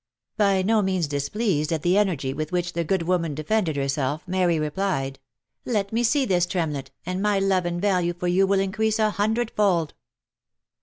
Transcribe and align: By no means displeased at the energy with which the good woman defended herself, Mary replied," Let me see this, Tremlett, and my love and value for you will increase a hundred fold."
By 0.35 0.63
no 0.63 0.81
means 0.81 1.05
displeased 1.07 1.71
at 1.71 1.83
the 1.83 1.95
energy 1.95 2.33
with 2.33 2.51
which 2.51 2.73
the 2.73 2.83
good 2.83 3.03
woman 3.03 3.35
defended 3.35 3.75
herself, 3.75 4.27
Mary 4.27 4.57
replied," 4.57 5.19
Let 5.63 5.93
me 5.93 6.01
see 6.01 6.25
this, 6.25 6.47
Tremlett, 6.47 6.89
and 7.05 7.21
my 7.21 7.37
love 7.37 7.67
and 7.67 7.79
value 7.79 8.15
for 8.15 8.27
you 8.27 8.47
will 8.47 8.59
increase 8.59 8.97
a 8.97 9.11
hundred 9.11 9.51
fold." 9.51 9.93